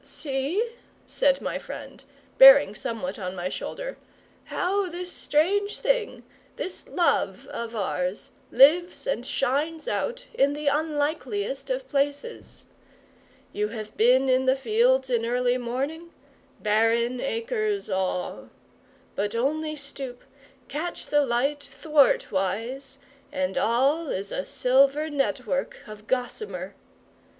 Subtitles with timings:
[0.03, 0.67] "See,"
[1.05, 2.03] said my friend,
[2.39, 3.97] bearing somewhat on my shoulder,
[4.45, 6.23] "how this strange thing,
[6.55, 12.65] this love of ours, lives and shines out in the unlikeliest of places!
[13.53, 16.09] You have been in the fields in early morning?
[16.59, 18.49] Barren acres, all!
[19.13, 20.23] But only stoop
[20.67, 22.97] catch the light thwartwise
[23.31, 26.73] and all is a silver network of gossamer!